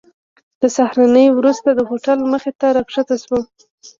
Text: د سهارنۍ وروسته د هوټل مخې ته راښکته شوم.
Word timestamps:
د 0.61 0.63
سهارنۍ 0.75 1.27
وروسته 1.33 1.69
د 1.73 1.79
هوټل 1.89 2.19
مخې 2.31 2.51
ته 2.59 2.67
راښکته 2.75 3.15
شوم. 3.23 3.43